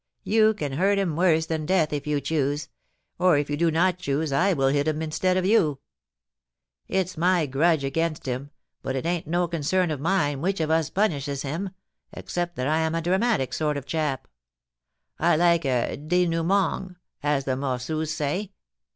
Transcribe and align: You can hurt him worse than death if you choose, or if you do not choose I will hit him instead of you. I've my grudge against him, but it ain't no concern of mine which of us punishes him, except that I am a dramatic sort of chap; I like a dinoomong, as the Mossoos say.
You 0.23 0.55
can 0.55 0.71
hurt 0.71 0.97
him 0.97 1.15
worse 1.15 1.45
than 1.45 1.67
death 1.67 1.93
if 1.93 2.07
you 2.07 2.19
choose, 2.19 2.69
or 3.19 3.37
if 3.37 3.51
you 3.51 3.55
do 3.55 3.69
not 3.69 3.99
choose 3.99 4.31
I 4.33 4.51
will 4.51 4.69
hit 4.69 4.87
him 4.87 4.99
instead 5.03 5.37
of 5.37 5.45
you. 5.45 5.77
I've 6.91 7.19
my 7.19 7.45
grudge 7.45 7.83
against 7.83 8.25
him, 8.25 8.49
but 8.81 8.95
it 8.95 9.05
ain't 9.05 9.27
no 9.27 9.47
concern 9.47 9.91
of 9.91 9.99
mine 9.99 10.41
which 10.41 10.59
of 10.59 10.71
us 10.71 10.89
punishes 10.89 11.43
him, 11.43 11.69
except 12.13 12.55
that 12.55 12.65
I 12.67 12.79
am 12.79 12.95
a 12.95 13.01
dramatic 13.03 13.53
sort 13.53 13.77
of 13.77 13.85
chap; 13.85 14.27
I 15.19 15.35
like 15.35 15.65
a 15.65 15.95
dinoomong, 15.95 16.95
as 17.21 17.45
the 17.45 17.55
Mossoos 17.55 18.11
say. 18.11 18.53